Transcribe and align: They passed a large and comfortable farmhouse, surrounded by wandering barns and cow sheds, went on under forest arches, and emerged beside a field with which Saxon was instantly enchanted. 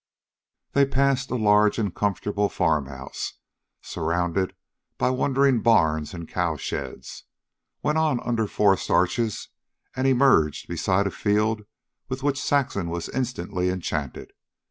They 0.71 0.87
passed 0.87 1.29
a 1.29 1.35
large 1.35 1.77
and 1.77 1.93
comfortable 1.93 2.49
farmhouse, 2.49 3.33
surrounded 3.83 4.55
by 4.97 5.11
wandering 5.11 5.61
barns 5.61 6.11
and 6.15 6.27
cow 6.27 6.55
sheds, 6.57 7.25
went 7.83 7.99
on 7.99 8.19
under 8.21 8.47
forest 8.47 8.89
arches, 8.89 9.49
and 9.95 10.07
emerged 10.07 10.67
beside 10.67 11.05
a 11.05 11.11
field 11.11 11.65
with 12.09 12.23
which 12.23 12.41
Saxon 12.41 12.89
was 12.89 13.09
instantly 13.09 13.69
enchanted. 13.69 14.33